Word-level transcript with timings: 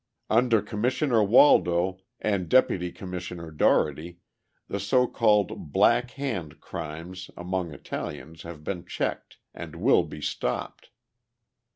Under 0.31 0.63
Commissioner 0.63 1.23
Waldo 1.23 1.99
and 2.19 2.49
Deputy 2.49 2.91
Commissioner 2.91 3.51
Dougherty, 3.51 4.17
the 4.67 4.79
so 4.79 5.05
called 5.05 5.71
"Black 5.71 6.09
Hand" 6.17 6.59
crimes 6.59 7.29
among 7.37 7.71
Italians 7.71 8.41
have 8.41 8.63
been 8.63 8.83
checked, 8.83 9.37
and 9.53 9.75
will 9.75 10.01
be 10.01 10.19
stopped. 10.19 10.89